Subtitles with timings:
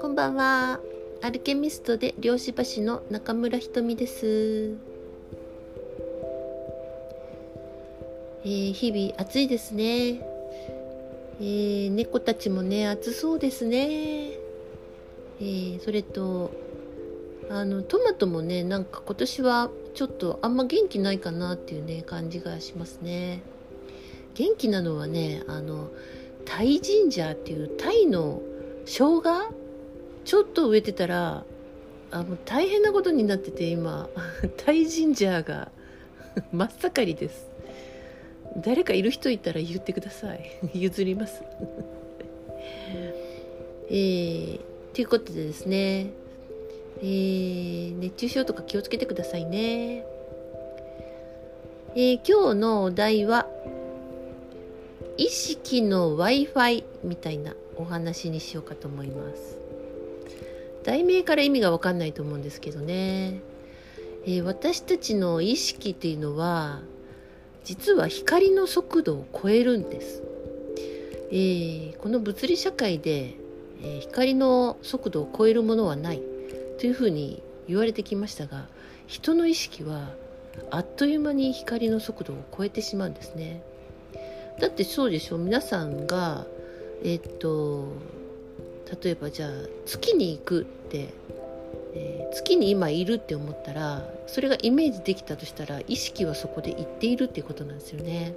[0.00, 0.78] こんばんは。
[1.22, 4.76] アルケミストで漁師橋の中村ひとみです。
[8.44, 10.20] えー、日々暑いですね。
[11.40, 14.34] えー、猫たちもね、暑そうですね。
[15.40, 16.52] えー、それと、
[17.50, 23.42] あの、トマトもね、なんか今年はちょっとあんま元気ないかなっていうね、感じがしますね。
[24.38, 25.90] 元気なのはね、あの、
[26.44, 28.40] タイジンジャーっていうタイの
[28.86, 29.22] 生姜？
[30.24, 31.44] ちょっと植えてたら
[32.10, 34.08] あもう大変なことになってて今。
[34.56, 35.72] タイジンジャーが
[36.52, 37.48] 真っ盛りです。
[38.58, 40.50] 誰かいる人いたら言ってください。
[40.72, 41.42] 譲ります。
[43.90, 44.60] えー、
[44.94, 46.10] ということでですね。
[47.00, 50.04] えー、熱中症とか気をつけてくださいね。
[51.96, 53.48] えー、今日のお題は
[55.18, 59.58] 意識の Wi-Fi みたいなお話にしようかと思います。
[60.84, 63.40] 題名から意味が分かんないと思うんですけどね、
[64.24, 66.80] えー、私たちの意識っていうのは
[67.64, 70.22] 実は光の速度を超えるんです、
[71.30, 73.34] えー、この物理社会で、
[73.82, 76.22] えー、光の速度を超えるものはない
[76.78, 78.66] というふうに言われてきましたが
[79.06, 80.08] 人の意識は
[80.70, 83.62] あっという間に光の速度を超えてしまうんですね。
[84.60, 85.36] だってそうでしょ？
[85.36, 86.46] う皆さんが
[87.04, 87.92] えっと
[89.02, 89.50] 例えばじゃあ
[89.86, 91.08] 月に行くって、
[91.94, 98.34] えー、月に今いるって思ったらそれがイメージできたとしたら意識はそこで行っているっていうことなんですよね。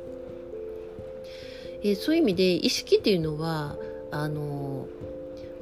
[1.84, 3.76] えー、そういう意味で意識っていうのは
[4.12, 4.88] あの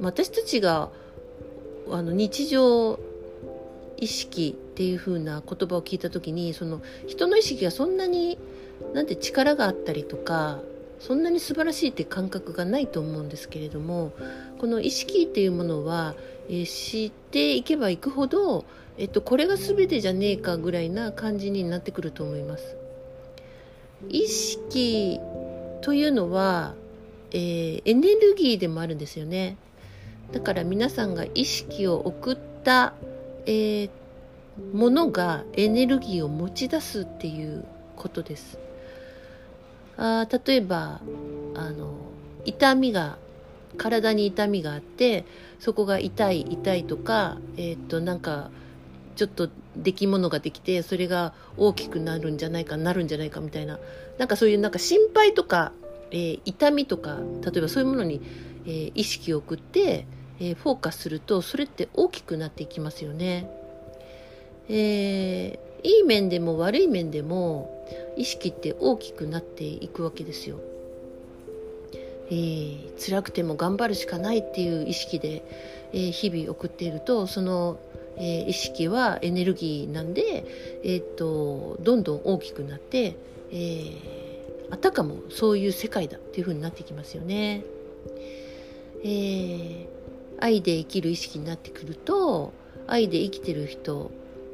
[0.00, 0.90] 私たちが
[1.90, 2.98] あの日常
[3.96, 8.38] 意識っていう風な言葉を聞いた時にその人の意識がそんなに
[8.94, 10.60] なんて力があったりとか
[10.98, 14.12] そんなに素晴らしいって感覚がないと思うんですけれども
[14.58, 16.14] この意識っていうものは、
[16.48, 18.66] えー、知っていけばいくほど、
[18.98, 22.76] えっと、これが全てじゃねえかぐらいな感じになってくると思います。
[24.08, 25.20] 意識
[25.82, 26.74] というのは、
[27.30, 29.56] えー、エネルギーでもあるんですよね。
[30.32, 32.94] だから皆さんが意識を送った、
[33.46, 33.90] えー、
[34.72, 37.64] ものがエネルギーを持ち出すっていう
[37.96, 38.58] ことです。
[40.00, 41.00] あ例えば
[41.54, 41.94] あの
[42.46, 43.18] 痛みが
[43.76, 45.26] 体に痛みがあって
[45.58, 48.50] そこが痛い痛いとかえっ、となんか
[49.14, 53.78] ちょっと出来物ができてそれが大きくなるんじゃないかなるんじゃないかみたいな
[54.18, 55.72] なんかそういうなんか心配とか、
[56.10, 58.22] えー、痛みとか例えばそういうものに、
[58.64, 60.06] えー、意識を送って、
[60.38, 63.50] えー、フォーカスするとそれって大きくなっていきますよね。
[64.68, 67.79] え、いい面でも悪い面でも
[68.16, 70.58] 意識って大きくなっていくわけですよ。
[72.30, 75.42] えー、辛くても頑張るしかないっていう意識で、
[75.92, 77.80] えー、日々送っているとその、
[78.16, 80.44] えー、意識はエネルギーなんで、
[80.84, 83.16] えー、っとどんどん大きくなって、
[83.50, 83.94] えー、
[84.70, 87.64] あたかもそういう世界だっていう風になってきますよね。
[89.02, 89.86] えー、
[90.38, 92.52] 愛で生きる意識になってくると
[92.86, 94.10] 愛で生きてる人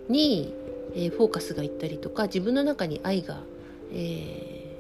[0.09, 0.55] に
[0.97, 3.43] えー、フォーカスがいったりとか自分の中に愛が、
[3.93, 4.77] え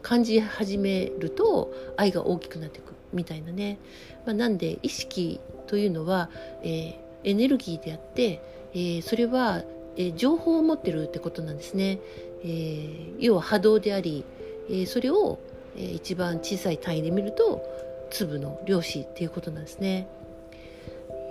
[0.00, 3.78] ー、感じ始めると愛が大きくなっていくみたいなね、
[4.26, 6.30] まあ、なんで意識というのは、
[6.62, 6.94] えー、
[7.24, 8.40] エネルギーであって、
[8.74, 9.62] え、それは、
[9.96, 12.00] え、情報を持ってるってことなんですね、
[12.42, 14.24] えー、要は波動であり、
[14.68, 15.38] え、それを、
[15.76, 17.62] えー、一番小さい単位で見ると
[18.10, 20.08] 粒の量子っていうことなんですね。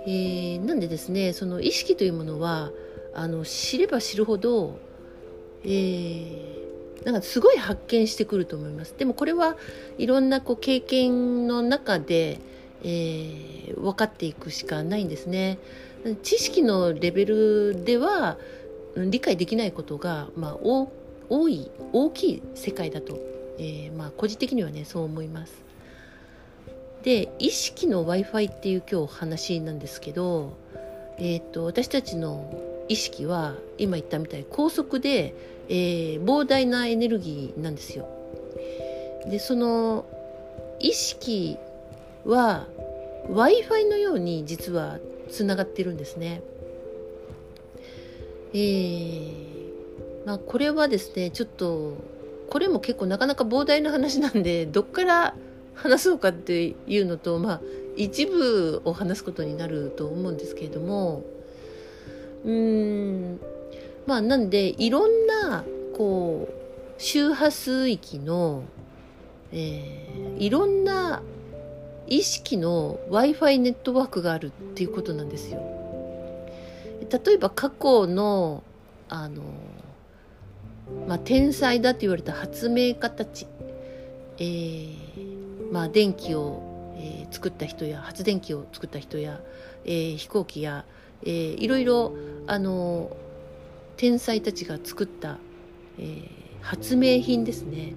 [0.06, 2.70] えー、なんでですねその意識というものは
[3.14, 4.78] あの知れば知るほど、
[5.64, 8.94] えー、なんかすごい発見してくると思います。
[8.98, 9.56] でもこれは
[9.98, 12.40] いろんなこう経験の中で、
[12.82, 15.58] えー、分かっていくしかないんですね。
[16.22, 18.36] 知識のレベルでは
[18.96, 23.18] 理解できないことが、まあ、多い大きい世界だと、
[23.58, 25.64] えー、まあ、個人的にはねそう思います。
[27.02, 30.56] で意識の w i f i っていう今日話なんですけど、
[31.18, 35.34] えー、と私たちの意識は今言ったみたいに高速で、
[35.68, 38.08] えー、膨大なエネルギーなんですよ。
[39.26, 40.04] でその
[40.80, 41.56] 意識
[42.24, 42.66] は
[43.28, 44.98] w i f i のように実は
[45.30, 46.42] つながってるんですね。
[48.52, 49.32] えー、
[50.26, 51.96] まあこれはですねちょっと
[52.50, 55.34] これも結構なかなか膨大な話なんでどっから
[55.74, 57.60] 話そうかっていうのとまあ
[57.96, 61.24] 一部を話すことになると思うんですけれども
[62.44, 63.40] うん
[64.06, 65.64] まあなんでいろんな
[65.96, 68.64] こう周波数域の、
[69.52, 71.22] えー、いろんな
[72.06, 75.60] 意識の w i f i ネットワークがあるっていうことなんですよ。
[77.10, 78.62] 例えば過去の
[79.08, 79.42] あの、
[81.08, 83.46] まあ、天才だって言われた発明家たち、
[84.38, 89.40] えーまあ、電気を、えー、作った人や発電機を作った人や、
[89.84, 90.84] えー、飛行機や、
[91.24, 92.12] えー、いろいろ
[92.46, 93.16] あの
[93.96, 95.38] 天才たちが作った、
[95.98, 96.28] えー、
[96.60, 97.94] 発明品ですね。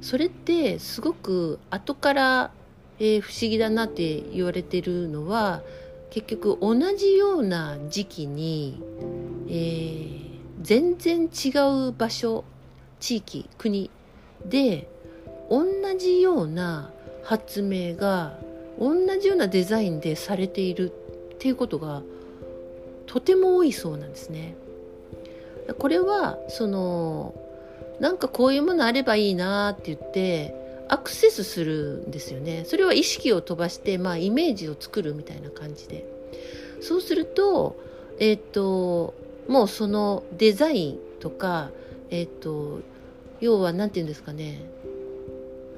[0.00, 2.50] それってすごく後から、
[2.98, 5.62] えー、不思議だなって言われてるのは
[6.10, 8.82] 結局同じような時期に、
[9.48, 12.44] えー、全然違う場所
[12.98, 13.90] 地域国
[14.46, 14.88] で
[15.50, 15.64] 同
[15.98, 16.90] じような
[17.22, 18.38] 発明が
[18.78, 20.90] 同じようなデザインでされている
[21.34, 22.02] っていうことが
[23.10, 24.54] とても多いそうなんですね。
[25.78, 27.34] これはその
[27.98, 30.54] なんかこういうものあればいいなって言って
[30.88, 32.62] アクセスするんですよね。
[32.66, 36.06] それは意識を飛ばして、まあ、イメージを作るみたいな感じで。
[36.80, 37.74] そうすると
[38.20, 39.14] えっ、ー、と
[39.48, 41.70] もうそのデザインとか
[42.10, 42.78] えっ、ー、と
[43.40, 44.62] 要は何て言うんですかね。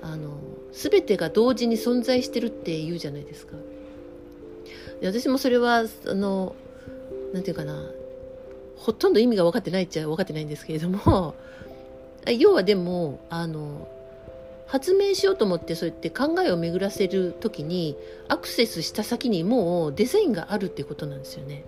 [0.02, 0.32] あの
[0.75, 3.55] 全てが同時に存在してるって言うじゃないですか。
[5.00, 6.55] で私もそれはあの
[7.32, 7.90] 何て言うかな
[8.76, 11.34] ほとんど意味が分かってないっちゃ分かってないんですけれども
[12.38, 13.88] 要はでもあの
[14.67, 17.96] 発明しようと思ってそうやって考えを巡らせる時に
[18.29, 21.64] アクセスした先にもうデザインがあるってことなんですよね。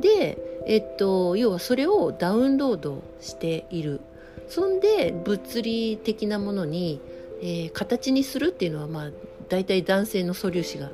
[0.00, 0.36] で、
[0.66, 4.00] えっと、要はそれをダウンロードしている。
[4.48, 7.00] そんで物理的なものに、
[7.40, 9.10] えー、形にするっていうのはまあ
[9.48, 10.90] 大体男性の素粒子が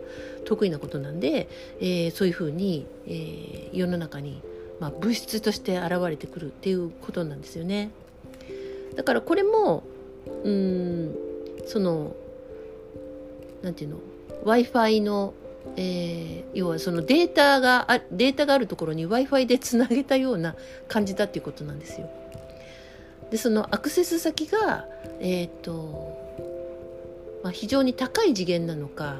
[0.46, 1.48] 得意なことなんで、
[1.80, 4.40] えー、そういうふうに、えー、世の中に、
[4.80, 7.90] まあ、物質として現れてくるっていうことなんですよね。
[8.94, 9.82] だからこれも
[10.44, 11.14] うん
[11.66, 12.16] その
[13.62, 13.96] なんていうの
[14.44, 15.34] w i f i の、
[15.76, 20.54] えー、要はそのデータがあデータがあるところに w i f i でつなげたような
[20.88, 22.08] 感じだっていうことなんですよ。
[23.30, 24.86] でそのアクセス先が、
[25.20, 26.16] えーと
[27.42, 29.16] まあ、非常に高い次元なのか、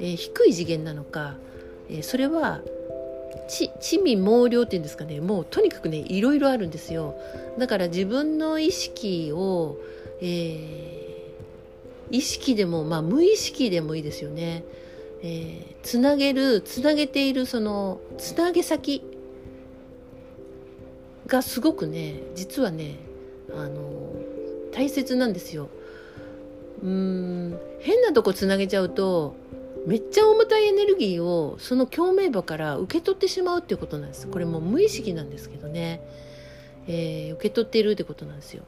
[0.00, 1.36] えー、低い次元なのか、
[1.88, 2.60] えー、それは
[3.48, 5.20] 地味猛量っていうんですかね。
[5.20, 7.16] もうとにかくねいろいろあるんですよ。
[7.58, 9.76] だから自分の意識を、
[10.20, 14.64] えー、意識でもまあ無意識でもいいですよね、
[15.22, 19.02] えー、つなげるつなげているそのつなげ先
[21.26, 22.96] がすごくね実はね
[23.52, 24.14] あの
[24.72, 25.68] 大切なんですよ。
[26.82, 29.34] うん変なとこつなげちゃうと
[29.86, 34.28] めっちゃ重たいエネルギーをその共鳴場から受け取ってしまうっていうことなんです。
[34.28, 36.02] これも無意識なんですけどね、
[36.86, 38.62] えー、受け取っているってことなんですよ。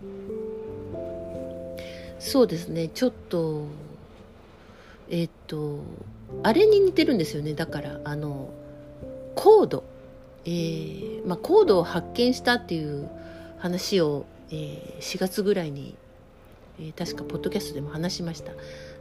[2.19, 2.89] そうですね。
[2.89, 3.67] ちょっと
[5.11, 5.81] えっ、と
[6.43, 7.55] あれに似てるんですよね。
[7.55, 8.51] だからあの
[9.35, 9.85] コード
[10.45, 13.09] えー、まあ、コードを発見したっていう
[13.59, 15.95] 話を、えー、4月ぐらいに
[16.79, 18.53] えー、確かポッドキャストでも話しました。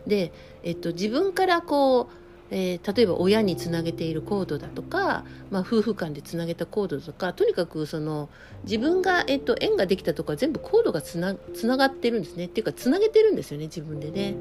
[0.07, 0.31] で、
[0.63, 2.21] えっと、自分からこう、
[2.51, 8.29] えー、例えば親につなげているコードだとか、まあ、夫婦間でつなげたコードとかとにかくその
[8.63, 14.35] 自分が、えっと、縁ができたとか全部コードがつなつながってるんですねっていうかつなげてるんですよね自分でね。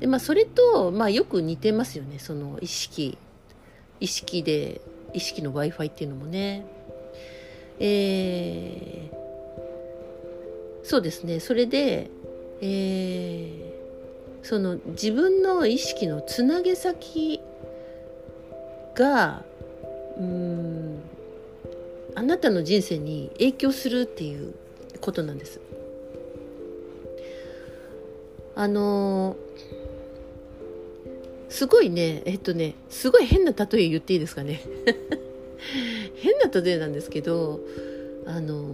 [0.00, 3.18] でまあ、それと、まあ、よく似てますよねその意識
[3.98, 4.80] 意識で
[5.12, 6.64] 意識の w i f i っていうのもね。
[7.80, 12.10] えー、そうですねそれで
[12.60, 13.67] えー、
[14.42, 17.40] その自分の意識のつなげ先
[18.94, 19.44] が
[20.18, 21.00] うん
[22.14, 24.54] あなたの人生に影響するっていう
[25.00, 25.60] ことなんです。
[28.56, 29.36] あの
[31.48, 34.60] すごいねえっとねすごい変な例え言っていいですかね
[36.16, 37.60] 変な例えなんですけど
[38.26, 38.64] あの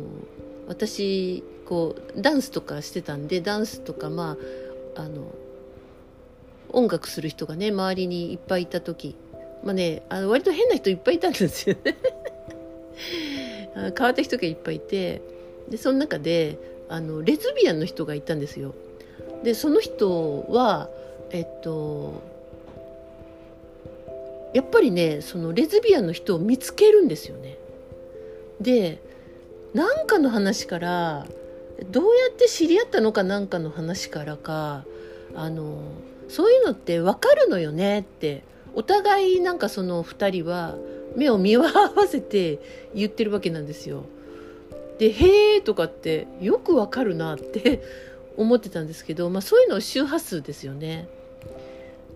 [0.66, 4.38] 私こうダンスとかしてたんでダンスとかま
[4.96, 5.34] ああの
[6.74, 9.16] 音楽する人がね周りにいっぱいいた時。
[9.62, 11.96] まあねあの割と変な人いっぱいいたんですよね。
[13.74, 15.22] 変わった人がいっぱいいて。
[15.68, 18.74] でその中であのレズビアンの人がいたんですよ。
[19.42, 20.88] でその人は
[21.30, 22.22] えっと
[24.52, 27.56] やっぱりねそのレズビアンの人を見つけるんですよね。
[28.60, 29.00] で
[29.74, 31.26] 何かの話から
[31.90, 34.84] どうやって知り合ったのかなんかの話からか
[35.34, 35.78] あの
[36.34, 38.42] そういうのって分かるのよねって
[38.74, 40.74] お互いなんかその2人は
[41.14, 41.68] 目を見合わ
[42.08, 42.58] せて
[42.92, 44.02] 言ってるわけなんですよ。
[44.98, 47.82] で「へえ」とかってよくわかるなって
[48.36, 51.06] 思ってたんですけど、まあ、そういうの周波数ですよね。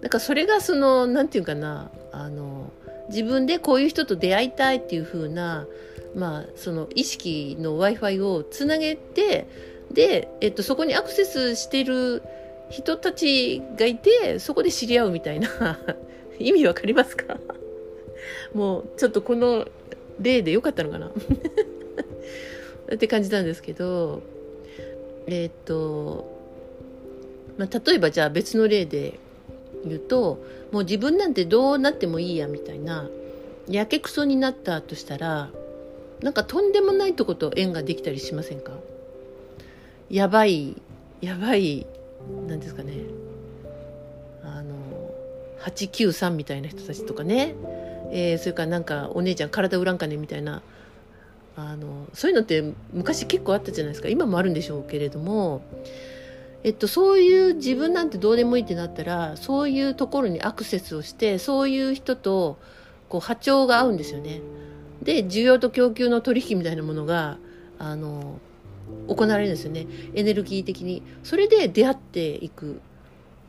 [0.00, 2.72] だかそれがその何て言うかなあの
[3.10, 5.68] 自分でこういう人と出会いたいっていう風な
[6.16, 9.46] まあその意識の w i f i をつなげて
[9.92, 12.22] で、えっと、そこにアクセスしてる
[12.70, 15.48] 人たちがいてそこで知り合うみたいな。
[16.38, 17.36] 意味わかりますか？
[18.54, 19.66] もうちょっとこの
[20.20, 21.10] 例でよかったのかな？
[22.94, 24.22] って感じなんですけど
[25.26, 26.30] えっ、と、
[27.56, 29.18] まあ、例えばじゃあ別の例で
[29.84, 30.38] 言うと
[30.70, 33.08] もう自分なんてどうなってもいいやみたいな
[33.68, 35.50] やけくそになったとしたら
[36.20, 38.72] なんかとんでもないとこと縁ができたりしませんか？
[40.08, 40.76] やばい
[41.20, 41.84] やばい
[42.46, 42.94] なんですかね。
[44.42, 44.74] あの
[45.60, 47.54] 893みたいな人たちとかね、
[48.10, 50.62] えー、それからなんかお姉ちゃん体売らんかねみたいな。
[51.56, 54.08] あのそういうのって昔結構あったじゃないですか。
[54.08, 55.62] 今もあるんでしょうけれども、
[56.62, 62.58] えっと、そういう自分なんてどうでもいいってなったらそういうところにアクセスをしてそういう人と
[63.08, 64.40] こう波長が合うんですよね。
[65.02, 67.38] で需要と供給の取引みたいなものが
[67.80, 68.38] あの
[69.08, 69.86] 行われるんですよね。
[70.14, 71.02] エネルギー的に。
[71.22, 72.80] それで出会っていく。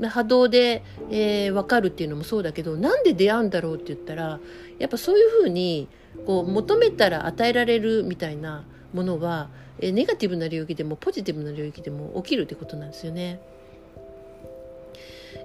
[0.02, 4.40] 波動で、えー、分かるっていうのもそうだけどなんで出会うんだろうって言ったら
[4.78, 5.90] やっぱそういうふうに
[6.26, 13.42] こう求めたら与えられるみたいなものは、えー、ネガティブな領域でもポジティブな領域でも起きるってことなんですよね。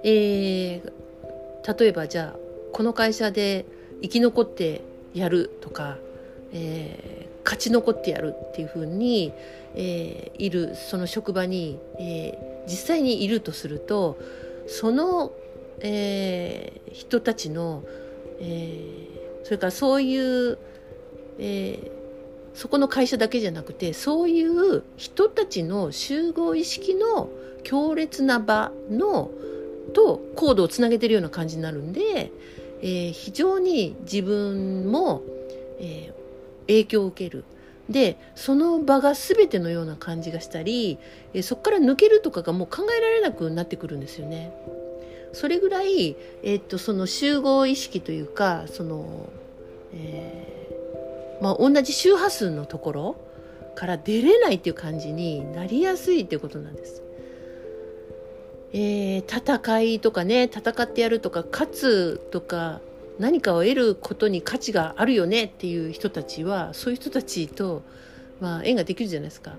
[0.03, 2.39] えー、例えばじゃあ
[2.71, 3.65] この会社で
[4.01, 4.81] 生き残って
[5.13, 5.97] やるとか、
[6.51, 9.31] えー、勝ち残ってやるっていうふうに、
[9.75, 14.17] えー、いるその職場に、えー、実際にいるとすると
[14.67, 15.31] その、
[15.79, 17.83] えー、人たちの、
[18.39, 20.57] えー、それからそういう、
[21.39, 21.91] えー、
[22.55, 27.29] そこの会社だけじゃなくてそういう人たちの集合意識の
[27.63, 29.29] 強烈な場の
[29.93, 32.31] とコードをつなげてるような感じになるんで、
[32.81, 35.21] えー、非常に自分も、
[35.79, 36.24] えー、
[36.67, 37.43] 影響を受ける。
[37.89, 40.97] でその場が全てのような感じがしたり、
[41.33, 44.51] え、そこから抜けるとかがもう考えられなくなってくるんですよね。
[45.33, 49.29] それぐらい、え、っとその集合意識というかその、
[49.93, 53.15] えー、まあ、同じ周波数のところ
[53.75, 57.03] から出れないっていう感じになりやすいっていうことなんです。
[58.73, 62.81] えー、戦いとかね戦ってやるとか勝つとか
[63.19, 67.83] 何かを得ることに価値があるよねっていう人たちはそういう人たちと、
[68.41, 69.55] まあ、縁ができるじゃないですか。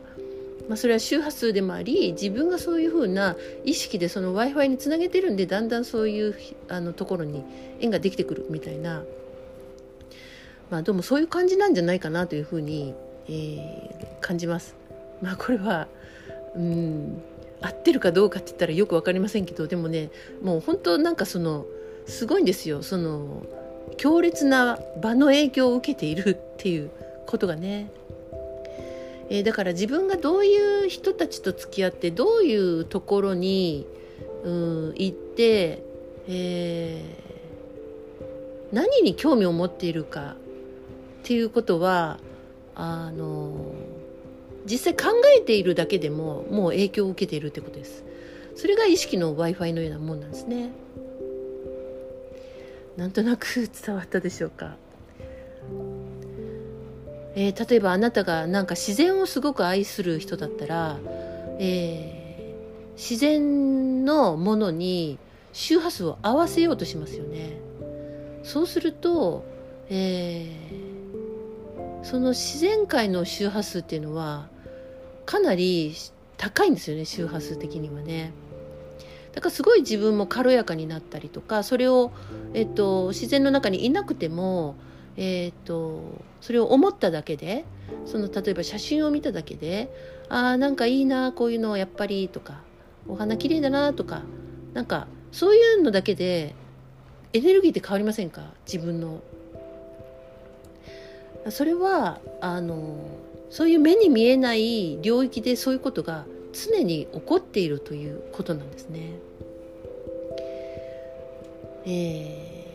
[0.69, 6.37] まあ、それは周波数でもあり自分がそういうふうな意識でその w i f i につなげてるんでだんだんそういう
[6.69, 7.45] あのところに
[7.81, 9.05] 縁ができてくるみたいな、
[10.71, 12.95] まあ、でもそういう感じなんじゃないかなというふうに、
[13.29, 14.75] えー、感じます。
[15.23, 15.87] まあ、これは
[16.57, 17.23] うん
[17.61, 20.11] 合ってるかどうかって言ったらよく分かりませんけどでもね
[20.43, 21.65] もう本当なんかその
[22.07, 22.83] すごいんですよ。
[22.83, 23.45] その
[23.97, 26.91] 強烈な場の影響を受けているっていう
[27.27, 27.91] ことがね。
[29.29, 33.87] えー、だから自分がどういう人たちと付き合ってどういうところに、
[34.45, 35.83] うん、行って、
[36.29, 40.37] えー、何に興味を持っているか
[41.25, 42.19] っていうことは
[42.77, 43.73] あの
[44.65, 48.05] 実際考えているだけでももう影響を受けているってことです。
[48.55, 50.71] それが意識の w i f i のようなもんなんですね。
[52.97, 53.47] なんとなく
[53.85, 54.77] 伝わったでしょうか、
[57.35, 60.99] えー、例えばあなたがなんか自然をすごく愛する人だったら、
[61.59, 65.19] えー、自然のものに
[65.53, 67.61] 周波数を合わせようとしますよね
[68.43, 69.45] そうすると、
[69.91, 74.49] えー、その自然界の周波数っていうのは
[75.27, 75.95] かなり
[76.39, 78.33] 高いんですよね周波数的にはね。
[79.37, 82.11] だからすごい自分も軽やかになったりとかそれを、
[82.55, 84.77] えっと、自然の中にいなくても、
[85.19, 86.01] えっと、
[86.41, 87.67] それを思っただけで
[88.07, 89.93] その例えば写真を見ただけで
[90.31, 92.63] ああなんかいいなこういうのやっぱりとか
[93.07, 94.23] お花綺麗だなとか
[94.73, 96.55] なんかそういうのだけで
[97.35, 98.55] エネルギーって変わりませんか？
[98.67, 99.21] 自分の。
[101.51, 102.97] それはあの
[103.51, 106.25] そういう目に見えない領域でそういうことが
[106.57, 109.13] 常に起こっているということなんですね。
[111.89, 112.67] え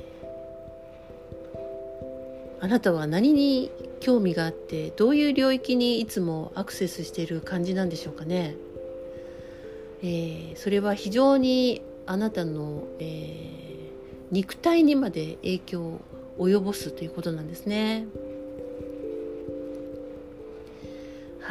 [2.62, 8.56] ー、あなたは何に興味があってどういう領域にいつもアクセスしている感じなんでしょうかね。
[10.04, 16.02] えー、それは非常にあなたの、えー、肉体にまで影響を
[16.40, 18.08] 及ぼすということなんですね。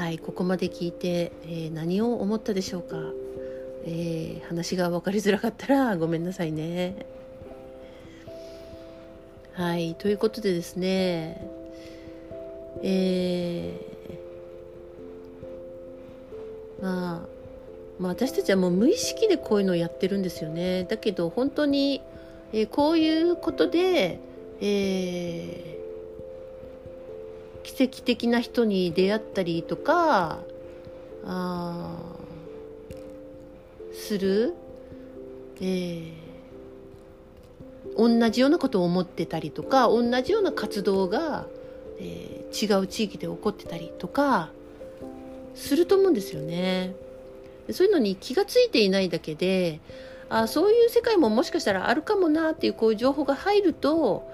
[0.00, 2.96] はいここまで聞いて、えー、何を思ったでしょうか？
[3.84, 7.04] えー、話が分かりづらかったらごめんなさいね。
[9.52, 11.46] はい、ということでですね、
[12.82, 17.28] えー、まあ、
[17.98, 20.84] まあ、私たちはもう無意識でこういうのをやってるんですよね。
[20.84, 22.00] だけど本当に、
[22.54, 24.18] えー、こういうことで、
[24.62, 25.79] えー、
[27.62, 30.38] 奇跡的な人に出会ったりとか
[31.24, 31.96] あ
[33.92, 34.54] する、
[35.60, 36.12] えー、
[37.96, 41.46] 同じようなことを思ってたりとか同じような活動が、
[41.98, 44.50] えー、違う地域で起こってたりとか
[45.54, 46.94] すると思うんですよね。
[47.72, 49.80] そういうのに気が付いていないだけで
[50.28, 54.28] あそういう世界ももしかしたらあるかもなっていうこういう情報が入ると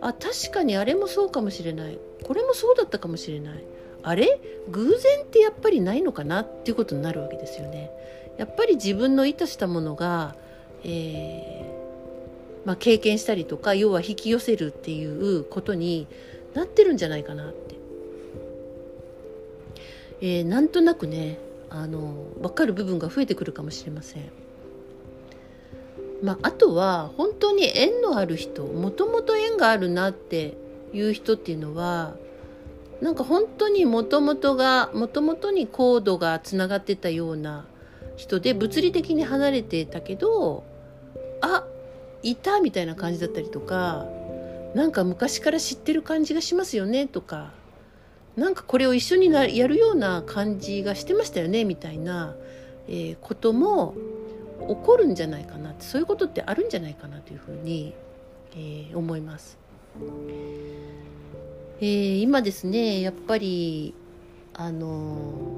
[0.00, 3.64] あ確かにあれもそうかもしれないこれもそうだったかもしれない
[4.02, 4.40] あれ？
[4.68, 7.90] 偶然ってやっぱりないのかなっていうことになるわけですよね。
[8.36, 10.34] やっぱり自分の意図したものが、
[10.82, 16.06] えー、まあ、経験したりとか要は引き寄せるっていうことに
[16.52, 17.74] なってるんじゃないかなって、
[20.20, 21.38] えー、なんとなくね
[21.70, 24.30] あの分かる部分が増えてくるかもしれません。
[26.22, 30.56] まあ、あとは本当に縁のある人もともと縁があるなって
[30.94, 32.14] いう人っていうのは
[33.02, 37.66] なんか本当にもともとがもともとにコードがつながってたような
[38.16, 40.64] 人で物理的に離れてたけど
[41.40, 41.64] あ
[42.22, 44.06] いたみたいな感じだったりとか
[44.74, 47.52] なんか昔から知ってる感じがしますよねとか
[48.36, 52.34] なんかこれを一緒になやるような感じがしてましたよねみたいな、
[52.88, 53.94] えー、ことも
[54.60, 57.94] 起こるんじゃないかなってそういうことってあるんじゃないかなというふうに、
[58.52, 59.63] えー、思います。
[61.80, 63.94] えー、今ですねやっぱり
[64.52, 65.54] あの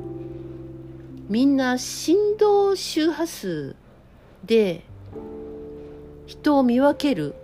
[1.28, 3.76] みんな振動周波数
[4.44, 4.84] で
[6.26, 7.34] 人を見分ける、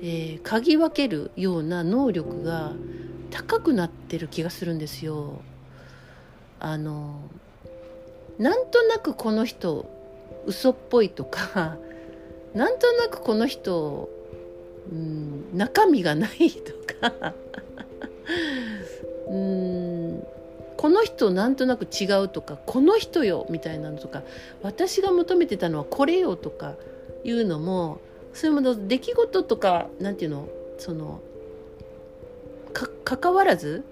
[0.00, 2.72] えー、嗅ぎ分けるような能力が
[3.30, 5.42] 高くなってる気がするんですよ。
[6.60, 7.20] あの
[8.38, 9.88] なんとなくこの人
[10.46, 11.76] 嘘っぽいとか
[12.54, 14.08] なんとなくこの人、
[14.90, 17.34] うん、中身がないとか。
[19.28, 20.26] うん。
[20.78, 24.22] この人なんとなく違うとかこの人よみたいなのとか
[24.62, 26.76] 私が求めてたのはこれよとか
[27.24, 28.00] いうのも
[28.32, 30.48] そういうもの出来事とかなんていうの
[30.78, 31.20] その
[32.72, 33.82] か関わらず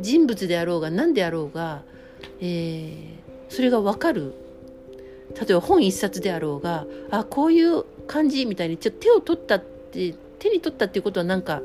[0.00, 1.82] 人物であろうが何であろうが、
[2.40, 2.96] えー、
[3.48, 4.32] それが分かる。
[5.34, 11.62] 例えば本一冊であろうがあこういう感じみたいにちょっと手を取ったって手に取ったっていうことはなんか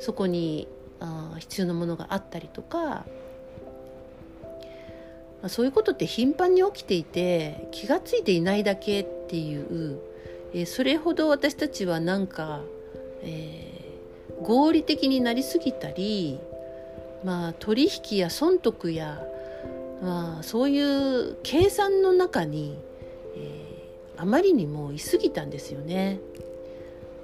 [0.00, 0.68] そこに
[1.00, 3.04] あ必要なものがあったりとか
[5.42, 9.98] ま、そういうことって頻繁に起きていて気が付いていないだけっていう、
[10.54, 12.60] え、それほど私たちはなんか、
[13.22, 16.38] えー、合理的になりすぎたり、
[17.24, 19.20] まあ、取引や損得や、
[20.00, 22.78] まあ、そういう計算の中に、
[23.36, 26.20] えー、あまりにもいすぎたんですよね。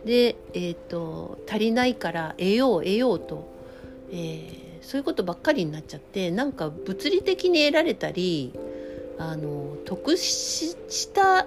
[0.05, 3.49] で、えーと、足りないから得よう得ようと、
[4.11, 8.55] えーそういうことばっかりになっちゃってなんか物理的に得られたり
[9.19, 11.47] あの得したっ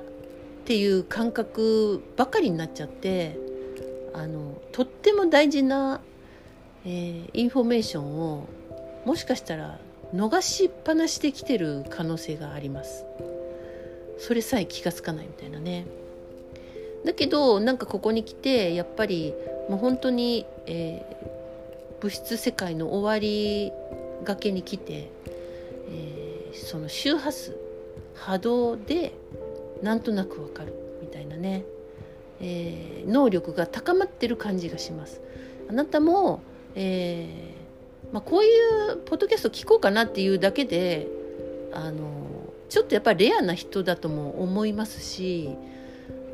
[0.65, 3.39] ていう感覚ばっかりになっちゃって
[4.13, 6.01] あのとっても大事な、
[6.85, 8.47] えー、インフォメーションを
[9.05, 9.79] もしかしたら
[10.13, 13.05] 逃しっぱなしできてる可能性があります。
[14.19, 15.87] それさえ気が付かないみたいなね。
[17.05, 19.33] だけどなんかここに来てやっぱり
[19.69, 21.05] もう本当に、え
[22.01, 23.71] 物質世界の終わり
[24.23, 25.11] がけに来て、
[25.89, 27.55] えー、その周波数
[28.15, 29.13] 波動で
[29.83, 31.63] なんとなくわかるみたいなね、
[32.39, 35.21] えー、能力が高まってる感じがします。
[35.69, 36.41] あなたも、
[36.75, 38.49] えーまあ、こうい
[38.93, 41.07] うポッドキャスト聞こうかなっていうだけで
[41.71, 42.09] あの
[42.69, 45.49] ちょっとやっぱりレアな人だとも思いますし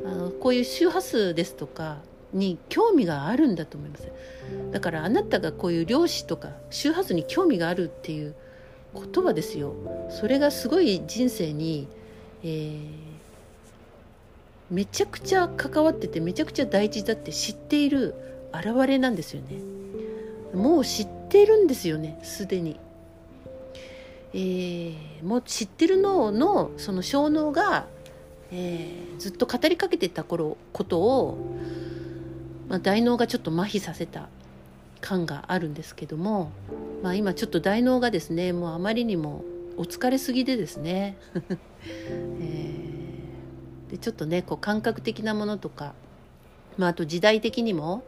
[0.04, 1.98] あのこういう周波数ですとか
[2.32, 4.08] に興味があるんだと思います。
[4.72, 8.34] だからあなたがこういう漁師とか周波数に興味があるっていう
[8.94, 9.74] 言葉ですよ。
[10.10, 11.88] それがすごい人生に、
[12.42, 12.80] えー、
[14.70, 18.14] めちゃくちゃ関わっててめちゃくちゃ大事だって知っている
[18.52, 19.78] 現れなんですよね。
[20.54, 22.78] もう知ってるんですよねすでに、
[24.32, 27.86] えー、もう知ってるののその小脳が、
[28.50, 31.56] えー、ずっと語りかけてた頃ことを
[32.68, 34.28] まあ、大脳がちょっと麻痺させた
[35.00, 36.52] 感があるんですけども、
[37.02, 39.42] まあ、今ちょっと大脳がですねもうあまりにも
[39.78, 41.16] お疲れすぎでですね、
[42.40, 42.88] えー
[43.90, 45.94] でちょっとねこう感覚的なものとか、
[46.76, 48.04] まあ、あと時代的にも、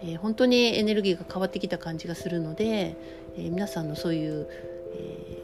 [0.00, 2.96] えー、本当にエネルギーが変わってきた感じがするので、
[3.36, 4.46] えー、皆さんのそういう、
[4.94, 5.38] え、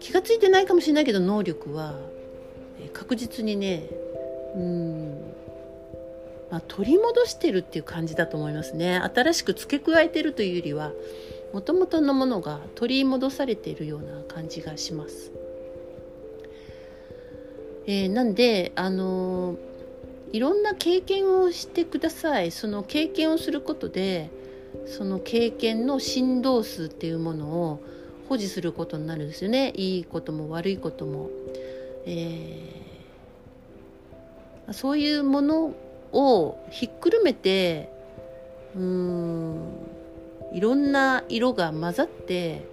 [0.00, 1.94] 気が付いてないかもしれないけど能力は、
[2.92, 3.88] 確実にね
[4.56, 5.34] うん。
[6.50, 8.98] まあ、取り戻してるっていう感じだと思いますね。
[8.98, 10.92] 新しく付け加えてるというよりは
[11.54, 15.32] もともとのものが取り戻されているような感じがします。
[17.86, 19.56] えー、なんであのー、
[20.32, 22.50] いろんな経験をしてください。
[22.50, 24.30] その経験をすることで
[24.86, 27.80] その経験の振動数っていうものを
[28.28, 29.72] 保持することになるんですよね。
[29.74, 31.28] いいことも悪いことも、
[32.06, 35.74] えー、そういうもの
[36.12, 37.90] をひっくるめて
[38.74, 39.82] うん
[40.52, 42.66] いろんな色が混ざって、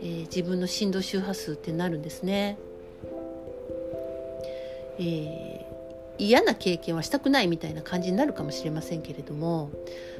[0.00, 2.58] えー、自分の振動周波数ってなるんですね。
[4.98, 9.70] えー、嫌な経験はしたくないみたいな感じになるかもしれませんけれども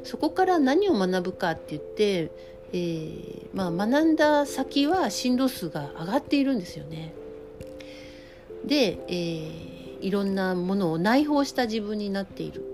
[0.03, 2.33] そこから何を学ぶかって言って、
[2.73, 7.13] えー、まあ、学んだ先は振動数が上がっているんですよね。
[8.65, 12.65] で、えー、いろんなものを内包した自分になっている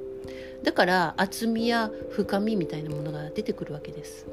[0.63, 4.27] だから厚みや深みみたいなものが出てくるわけです。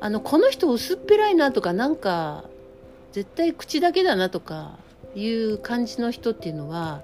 [0.00, 2.44] あのこの人薄っぺらいなとかなんか
[3.12, 4.76] 絶対口だけだなとか
[5.14, 7.02] いう感じの人っていうのは、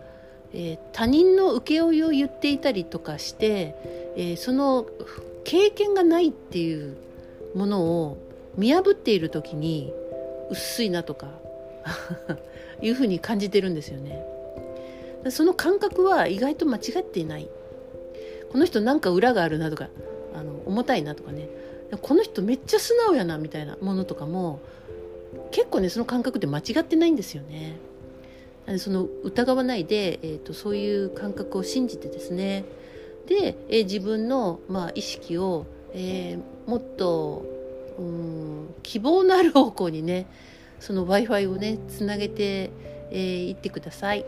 [0.52, 3.74] えー、他人の請負を言っていたりとかして、
[4.16, 4.86] えー、その
[5.44, 6.96] 経験がないっていう
[7.54, 8.18] ものを
[8.56, 9.92] 見破っている時に
[10.50, 11.28] 薄いなとか
[12.82, 14.24] いうふうに感じてるんですよね。
[15.30, 17.48] その感覚は意外と間違っていない。
[18.50, 19.88] この人なんか裏があるなとか
[20.34, 21.48] あの重たいなとかね
[22.02, 24.60] この人めっちゃ素直やなみたいなものとかも
[25.50, 27.78] 結構ねその感覚って間違ってないんですよね。
[28.78, 32.64] その疑わないで、えーと、そういう感覚を信じてですね
[33.26, 37.44] で、えー、自分の、まあ、意識を、えー、もっと
[37.98, 40.26] うん希望のある方向にね
[40.82, 42.70] その w i f i をねつなげてい、
[43.12, 44.24] えー、ってください。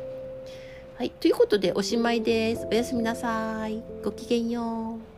[0.96, 2.66] はい、ということでおしまいです。
[2.70, 3.82] おやすみなさい。
[4.04, 5.13] ごきげんよう。